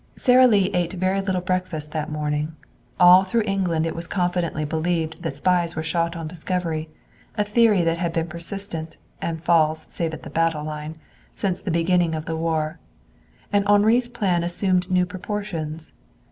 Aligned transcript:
Sara 0.15 0.47
Lee 0.47 0.71
ate 0.73 0.93
very 0.93 1.21
little 1.21 1.41
breakfast 1.41 1.91
that 1.91 2.11
morning. 2.11 2.55
All 2.99 3.23
through 3.23 3.43
England 3.43 3.85
it 3.85 3.95
was 3.95 4.07
confidently 4.07 4.65
believed 4.65 5.21
that 5.21 5.37
spies 5.37 5.75
were 5.75 5.83
shot 5.83 6.15
on 6.15 6.27
discovery, 6.27 6.89
a 7.37 7.43
theory 7.43 7.83
that 7.83 7.99
has 7.99 8.11
been 8.11 8.25
persistent 8.25 8.97
and 9.21 9.43
false, 9.43 9.85
save 9.89 10.15
at 10.15 10.23
the 10.23 10.31
battle 10.31 10.63
line 10.63 10.95
since 11.33 11.61
the 11.61 11.69
beginning 11.69 12.15
of 12.15 12.25
the 12.25 12.35
war. 12.35 12.79
And 13.53 13.63
Henri's 13.67 14.07
plan 14.07 14.43
assumed 14.43 14.89
new 14.89 15.05
proportions. 15.05 15.91